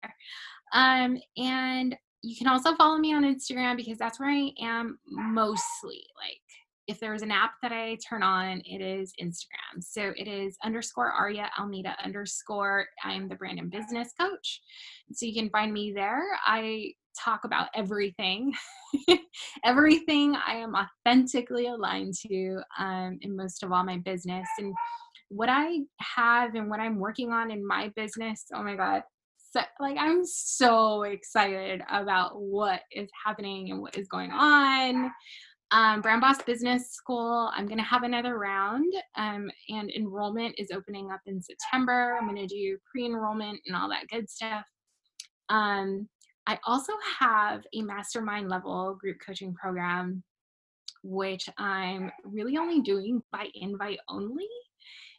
[0.72, 6.04] Um, and you can also follow me on Instagram because that's where I am mostly.
[6.20, 6.40] Like,
[6.89, 9.82] if there's an app that I turn on, it is Instagram.
[9.82, 12.87] So it is underscore Aria Almeida underscore.
[13.03, 14.61] I'm the brand and business coach.
[15.12, 16.22] So you can find me there.
[16.47, 18.53] I talk about everything,
[19.64, 24.47] everything I am authentically aligned to um, in most of all my business.
[24.59, 24.74] And
[25.28, 29.03] what I have and what I'm working on in my business, oh my God,
[29.53, 35.11] so, like I'm so excited about what is happening and what is going on.
[35.72, 40.70] Um, Brand Boss Business School, I'm going to have another round, um, and enrollment is
[40.70, 42.16] opening up in September.
[42.16, 44.64] I'm going to do pre enrollment and all that good stuff.
[45.48, 46.08] Um,
[46.46, 50.22] I also have a mastermind level group coaching program,
[51.02, 54.46] which I'm really only doing by invite only.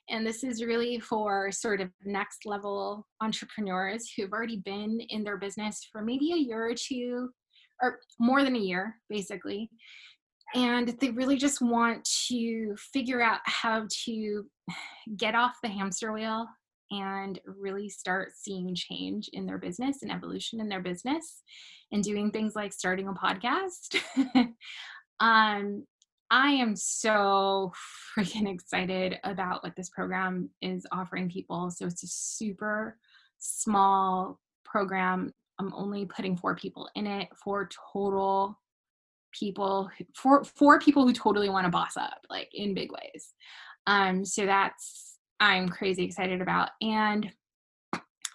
[0.10, 5.36] And this is really for sort of next level entrepreneurs who've already been in their
[5.36, 7.30] business for maybe a year or two,
[7.82, 9.70] or more than a year, basically.
[10.56, 14.46] And they really just want to figure out how to
[15.18, 16.48] get off the hamster wheel
[16.92, 21.44] and really start seeing change in their business and evolution in their business
[21.92, 24.00] and doing things like starting a podcast.
[25.20, 25.86] um,
[26.30, 27.72] I am so
[28.18, 31.72] freaking excited about what this program is offering people.
[31.72, 32.98] So it's a super
[33.40, 35.32] small program.
[35.60, 38.60] I'm only putting four people in it for total
[39.38, 43.34] people for for people who totally want to boss up like in big ways.
[43.86, 47.32] Um so that's I'm crazy excited about and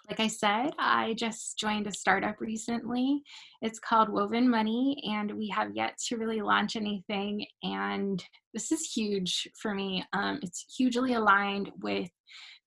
[0.08, 3.22] like I said, I just joined a startup recently.
[3.62, 7.46] It's called Woven Money, and we have yet to really launch anything.
[7.62, 8.22] And
[8.52, 10.04] this is huge for me.
[10.12, 12.10] Um, it's hugely aligned with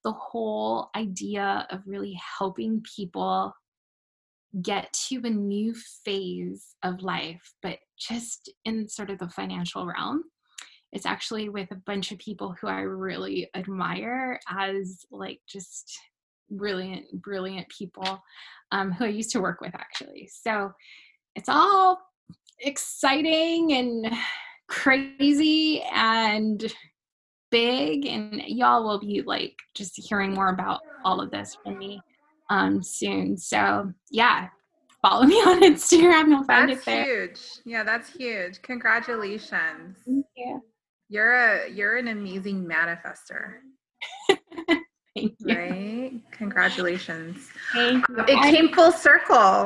[0.03, 3.53] the whole idea of really helping people
[4.61, 10.23] get to a new phase of life, but just in sort of the financial realm.
[10.91, 15.97] It's actually with a bunch of people who I really admire as like just
[16.49, 18.21] brilliant, brilliant people
[18.71, 20.29] um, who I used to work with actually.
[20.31, 20.71] So
[21.35, 21.99] it's all
[22.59, 24.13] exciting and
[24.67, 26.63] crazy and
[27.51, 32.01] big, and y'all will be like just hearing more about all of this from me
[32.49, 33.37] um, soon.
[33.37, 34.49] So yeah,
[35.05, 36.29] follow me on Instagram.
[36.29, 37.03] You'll find That's it there.
[37.27, 37.39] huge.
[37.65, 38.61] Yeah, that's huge.
[38.61, 39.97] Congratulations.
[40.05, 40.61] Thank you.
[41.09, 43.57] You're a you're an amazing manifester,
[45.15, 45.55] Thank you.
[45.57, 46.11] right?
[46.31, 47.47] Congratulations.
[47.73, 48.17] Thank you.
[48.27, 49.65] It I came full circle,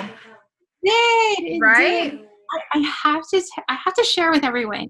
[0.84, 0.94] did,
[1.40, 2.12] it right?
[2.12, 2.22] did.
[2.52, 4.88] I, I have to t- I have to share with everyone.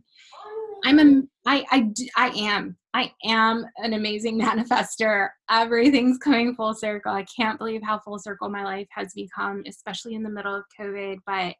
[0.85, 5.29] I'm a I I I am I am an amazing manifester.
[5.49, 7.13] Everything's coming full circle.
[7.13, 10.63] I can't believe how full circle my life has become, especially in the middle of
[10.79, 11.17] COVID.
[11.25, 11.55] But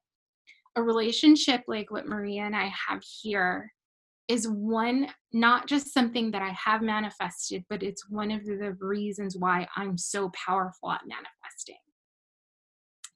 [0.75, 3.71] a relationship like what Maria and I have here
[4.27, 9.35] is one not just something that I have manifested, but it's one of the reasons
[9.35, 11.77] why I'm so powerful at manifesting.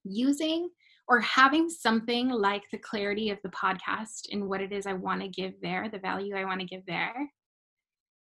[0.03, 0.69] Using
[1.07, 5.21] or having something like the clarity of the podcast and what it is I want
[5.21, 7.13] to give there, the value I want to give there,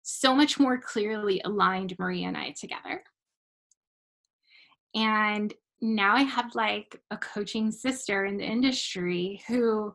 [0.02, 3.02] so much more clearly aligned Maria and I together.
[4.94, 9.94] And now I have like a coaching sister in the industry who,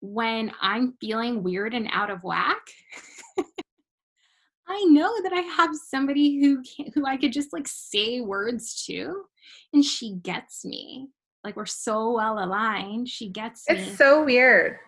[0.00, 2.60] when I'm feeling weird and out of whack,
[4.68, 8.84] I know that I have somebody who can, who I could just like say words
[8.86, 9.22] to,
[9.72, 11.08] and she gets me.
[11.44, 13.08] Like we're so well aligned.
[13.08, 13.76] She gets me.
[13.76, 14.78] It's so weird.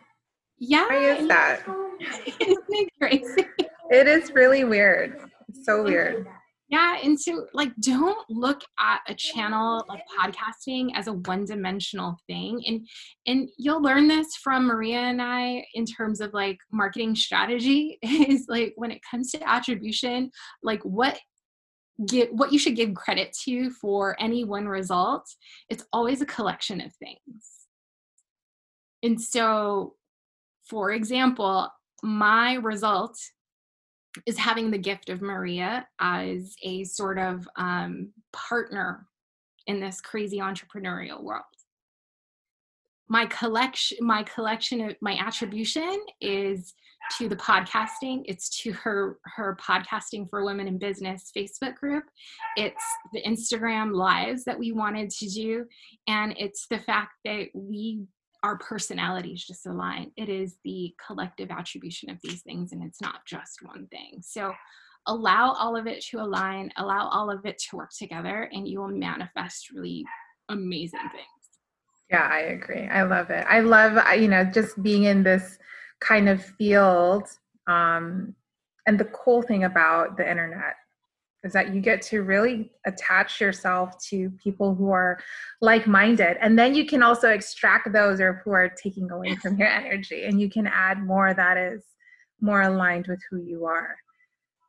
[0.58, 0.88] Yeah.
[0.88, 1.62] Why is that?
[2.40, 3.46] Isn't it crazy?
[3.90, 5.18] It is really weird.
[5.48, 6.26] It's so weird.
[6.68, 12.62] Yeah, and so like don't look at a channel like podcasting as a one-dimensional thing.
[12.66, 12.86] And
[13.26, 18.44] and you'll learn this from Maria and I in terms of like marketing strategy is
[18.48, 20.30] like when it comes to attribution,
[20.62, 21.18] like what
[22.06, 25.26] get what you should give credit to for any one result,
[25.70, 27.46] it's always a collection of things.
[29.02, 29.94] And so
[30.68, 31.70] for example,
[32.02, 33.18] my result
[34.26, 39.06] is having the gift of Maria as a sort of um, partner
[39.66, 41.44] in this crazy entrepreneurial world.
[43.08, 46.74] My collection, my collection of my attribution is
[47.16, 48.22] to the podcasting.
[48.26, 52.04] It's to her her podcasting for women in business Facebook group.
[52.56, 55.64] It's the Instagram lives that we wanted to do,
[56.06, 58.02] and it's the fact that we
[58.42, 60.12] our personalities just align.
[60.16, 64.20] It is the collective attribution of these things, and it's not just one thing.
[64.22, 64.52] So
[65.06, 68.80] allow all of it to align, allow all of it to work together, and you
[68.80, 70.04] will manifest really
[70.48, 71.24] amazing things.
[72.10, 72.86] Yeah, I agree.
[72.86, 73.44] I love it.
[73.48, 75.58] I love, you know, just being in this
[76.00, 77.24] kind of field.
[77.66, 78.34] Um,
[78.86, 80.76] and the cool thing about the internet
[81.44, 85.18] is that you get to really attach yourself to people who are
[85.60, 89.68] like-minded and then you can also extract those or who are taking away from your
[89.68, 91.84] energy and you can add more that is
[92.40, 93.96] more aligned with who you are.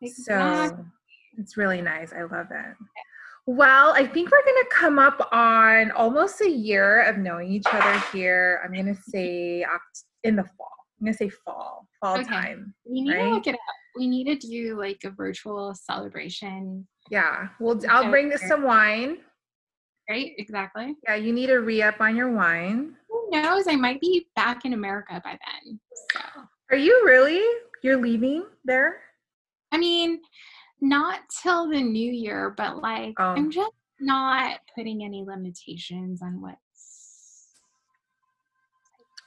[0.02, 0.78] Exactly.
[0.78, 0.86] so
[1.38, 2.14] it's really nice.
[2.14, 2.76] I love it.
[3.48, 7.66] Well i think we're going to come up on almost a year of knowing each
[7.72, 8.62] other here.
[8.64, 9.66] I'm going to say
[10.24, 10.68] in the fall.
[11.00, 12.24] I'm going to say fall fall okay.
[12.24, 13.24] time we need right?
[13.24, 13.60] to look it up
[14.00, 16.88] we need to do like a virtual celebration.
[17.12, 17.50] Yeah.
[17.60, 19.18] Well, I'll bring some wine.
[20.10, 20.96] Right, exactly.
[21.04, 22.96] Yeah, you need a re up on your wine.
[23.10, 23.68] Who knows?
[23.68, 25.80] I might be back in America by then.
[26.14, 26.22] So.
[26.72, 27.44] Are you really?
[27.84, 29.02] You're leaving there?
[29.72, 30.20] I mean,
[30.82, 33.34] not till the new year, but like, oh.
[33.36, 36.56] I'm just not putting any limitations on what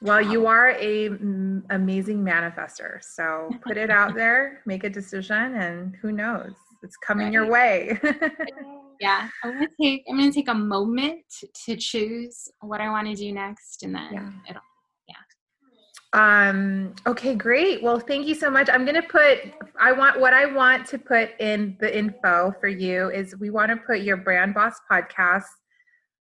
[0.03, 3.01] well, you are a m- amazing manifester.
[3.01, 6.51] So put it out there, make a decision, and who knows?
[6.83, 7.33] It's coming right.
[7.33, 7.97] your way.
[8.99, 11.21] yeah, I'm gonna take I'm gonna take a moment
[11.65, 14.29] to choose what I want to do next, and then yeah.
[14.49, 14.61] it'll
[15.07, 16.49] yeah.
[16.49, 16.93] Um.
[17.07, 17.33] Okay.
[17.35, 17.81] Great.
[17.81, 18.69] Well, thank you so much.
[18.69, 19.39] I'm gonna put.
[19.79, 23.71] I want what I want to put in the info for you is we want
[23.71, 25.43] to put your brand boss podcast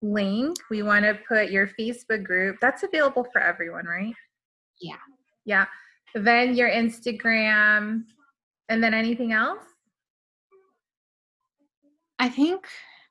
[0.02, 0.58] link.
[0.70, 2.58] We want to put your Facebook group.
[2.62, 4.14] That's available for everyone, right?
[4.80, 4.95] Yeah.
[5.45, 5.66] Yeah.
[6.16, 8.04] Then your Instagram,
[8.70, 9.64] and then anything else?
[12.20, 12.66] I think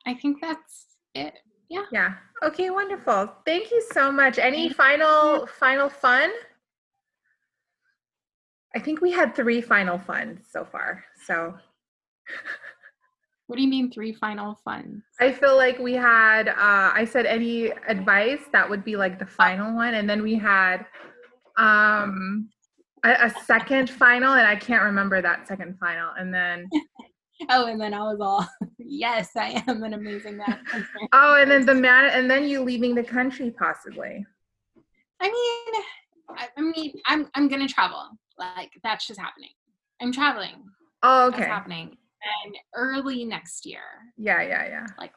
[0.07, 1.35] I think that's it.
[1.69, 1.85] Yeah.
[1.93, 2.15] Yeah.
[2.43, 3.33] Okay, wonderful.
[3.45, 4.39] Thank you so much.
[4.39, 6.31] Any final final fun?
[8.75, 11.05] I think we had three final fun so far.
[11.25, 11.55] So
[13.49, 15.03] What do you mean three final funds?
[15.21, 19.25] I feel like we had, uh, I said any advice, that would be like the
[19.25, 19.95] final one.
[19.95, 20.85] And then we had
[21.57, 22.51] um,
[23.05, 26.11] a, a second final, and I can't remember that second final.
[26.19, 26.69] And then.
[27.49, 28.47] oh, and then I was all,
[28.79, 30.59] yes, I am an amazing man.
[31.15, 34.27] oh, and then the man, and then you leaving the country possibly.
[35.21, 35.83] I mean,
[36.37, 38.11] I, I mean, I'm I'm gonna travel.
[38.39, 39.51] Like that's just happening.
[40.01, 40.65] I'm traveling.
[41.03, 41.39] Oh, okay.
[41.39, 41.97] That's happening
[42.45, 43.81] and early next year.
[44.17, 44.87] Yeah, yeah, yeah.
[44.99, 45.13] Like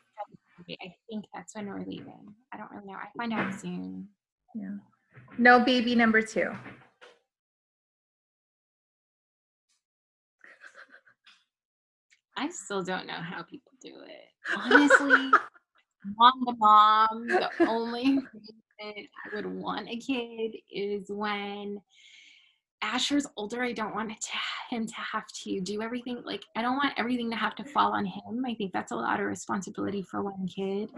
[0.70, 2.34] I think that's when we're leaving.
[2.54, 2.94] I don't really know.
[2.94, 4.08] I find out soon.
[4.56, 4.78] Yeah.
[5.38, 6.52] No baby number two.
[12.38, 14.30] I still don't know how people do it.
[14.58, 15.10] Honestly,
[16.18, 21.82] mom to mom, the only reason I would want a kid is when
[22.82, 23.64] Asher's older.
[23.64, 26.22] I don't want to, him to have to do everything.
[26.26, 28.44] Like, I don't want everything to have to fall on him.
[28.46, 30.90] I think that's a lot of responsibility for one kid.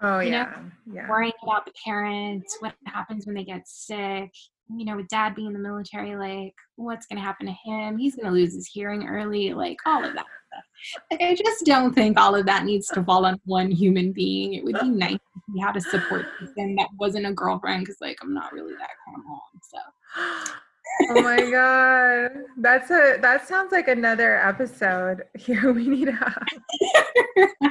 [0.00, 0.44] Oh, you yeah.
[0.44, 1.08] Know, yeah.
[1.08, 4.32] Worrying about the parents, what happens when they get sick.
[4.74, 7.98] You know, with dad being in the military, like, what's going to happen to him?
[7.98, 11.02] He's going to lose his hearing early, like, all of that stuff.
[11.10, 14.54] Like, I just don't think all of that needs to fall on one human being.
[14.54, 18.00] It would be nice if he had a support system that wasn't a girlfriend, because,
[18.00, 19.40] like, I'm not really that kind of mom.
[19.62, 20.52] So.
[21.10, 26.46] oh my god that's a that sounds like another episode here we need to have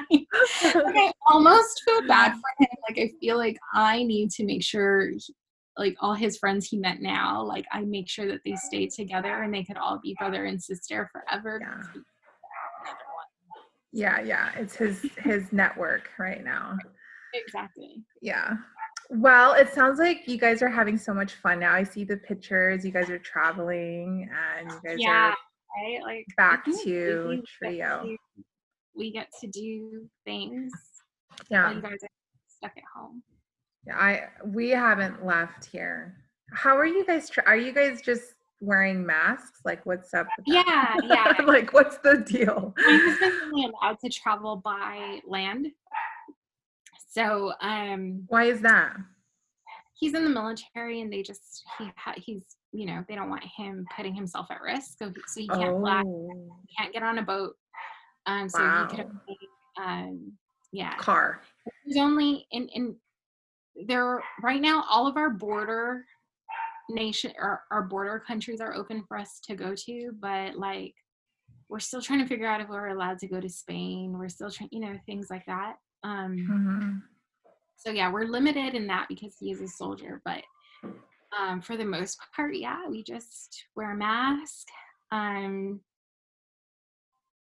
[0.09, 0.25] like,
[0.95, 5.09] i almost feel bad for him like i feel like i need to make sure
[5.09, 5.33] he,
[5.77, 9.43] like all his friends he met now like i make sure that they stay together
[9.43, 12.01] and they could all be brother and sister forever yeah.
[13.93, 14.51] Yeah, yeah.
[14.55, 16.77] It's his his network right now.
[17.33, 18.03] Exactly.
[18.21, 18.53] Yeah.
[19.13, 21.73] Well, it sounds like you guys are having so much fun now.
[21.73, 22.85] I see the pictures.
[22.85, 25.31] You guys are traveling and you guys Yeah.
[25.31, 25.37] are
[25.83, 25.99] Right?
[26.03, 27.27] Like back to?
[27.27, 28.03] We get trio.
[28.03, 28.43] to-
[28.95, 30.71] We get to do things
[31.49, 31.71] while Yeah.
[31.75, 32.09] you guys are
[32.47, 33.21] stuck at home.
[33.85, 36.15] Yeah, I we haven't left here.
[36.53, 37.29] How are you guys?
[37.29, 39.61] Tra- are you guys just wearing masks?
[39.65, 40.27] Like, what's up?
[40.45, 41.35] Yeah, yeah.
[41.45, 42.73] like, what's the deal?
[42.77, 45.67] My husband's only allowed to travel by land.
[47.11, 48.95] So um Why is that?
[49.99, 53.43] he's in the military and they just he ha- he's you know they don't want
[53.55, 57.03] him putting himself at risk so he, so he can't fly Oh, he can't get
[57.03, 57.53] on a boat
[58.25, 58.87] um so wow.
[58.89, 59.37] he could only,
[59.77, 60.31] um
[60.71, 61.41] yeah Car.
[61.83, 62.95] he's only in in
[63.87, 66.03] there right now all of our border
[66.89, 70.95] nation or our border countries are open for us to go to but like
[71.69, 74.49] we're still trying to figure out if we're allowed to go to spain we're still
[74.49, 77.01] trying you know things like that um Mhm.
[77.77, 80.43] so yeah we're limited in that because he is a soldier but
[81.39, 84.67] um, for the most part yeah we just wear a mask
[85.11, 85.79] um,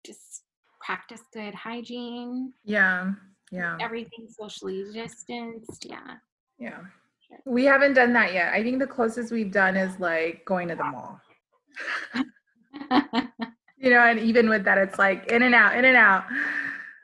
[0.06, 0.44] just
[0.80, 3.12] practice good hygiene Yeah.
[3.50, 3.76] Yeah.
[3.80, 6.16] everything socially distanced yeah
[6.58, 6.80] Yeah.
[7.46, 8.52] We haven't done that yet.
[8.52, 11.20] I think the closest we've done is like going to the mall.
[13.76, 16.24] You know, and even with that, it's like in and out, in and out.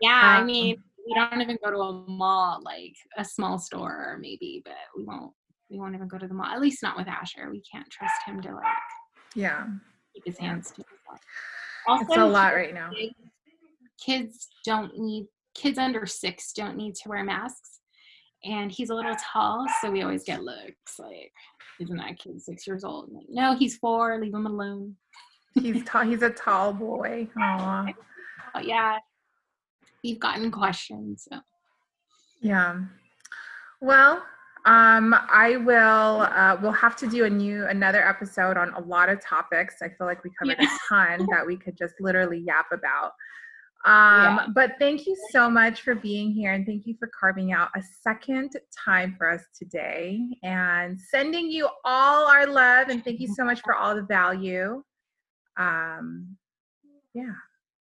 [0.00, 4.16] yeah i Um, mean we don't even go to a mall like a small store
[4.20, 5.32] maybe but we won't
[5.70, 8.14] we won't even go to the mall at least not with asher we can't trust
[8.26, 8.64] him to like
[9.34, 9.66] Yeah.
[10.14, 11.20] keep his hands to himself
[11.88, 12.90] also It's a lot right now.
[12.90, 13.14] kids-
[14.04, 17.80] kids don't need kids under six don't need to wear masks
[18.44, 21.30] and he's a little tall so we always get looks like
[21.80, 24.94] isn't that kid six years old like, no he's four leave him alone
[25.54, 26.04] He's tall.
[26.04, 27.28] He's a tall boy.
[27.40, 27.86] Aw.
[28.54, 28.98] but yeah
[30.02, 31.40] we've gotten questions so
[32.40, 32.80] Yeah.
[33.80, 34.22] Well,
[34.66, 36.20] um, I will.
[36.22, 39.76] Uh, we'll have to do a new another episode on a lot of topics.
[39.82, 40.68] I feel like we covered Yeah.
[40.74, 43.12] a ton that we could just literally yap about.
[43.86, 44.46] Um, Yeah.
[44.54, 47.82] But thank you so much for being here, and thank you for carving out a
[48.02, 48.52] second
[48.84, 52.88] time for us today, and sending you all our love.
[52.90, 54.82] And thank you so much for all the value.
[55.56, 56.36] Um,
[57.14, 57.32] yeah.